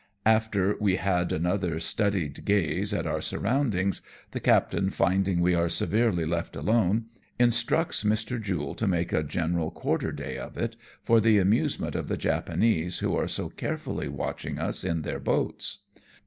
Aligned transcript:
After 0.25 0.75
we 0.79 0.95
have 0.95 1.29
had 1.29 1.31
another 1.31 1.79
studied 1.79 2.43
gaze 2.43 2.91
at 2.91 3.05
our 3.05 3.21
surroundings, 3.21 4.01
the 4.31 4.39
captain 4.39 4.89
finding 4.89 5.39
we 5.41 5.53
are 5.53 5.69
severely 5.69 6.25
left 6.25 6.55
alone, 6.55 7.05
instructs 7.37 8.03
Mr. 8.03 8.41
Jule 8.41 8.73
to 8.73 8.87
make 8.87 9.13
a 9.13 9.21
general 9.21 9.69
quarter 9.69 10.11
day 10.11 10.39
of 10.39 10.57
it, 10.57 10.75
for 11.03 11.21
the 11.21 11.37
amusement 11.37 11.93
of 11.93 12.07
the 12.07 12.17
Japanese 12.17 12.97
who 12.97 13.15
are 13.15 13.27
so 13.27 13.49
carefully 13.49 14.07
watching 14.09 14.57
us 14.57 14.83
in 14.83 15.03
their 15.03 15.19
boats. 15.19 15.83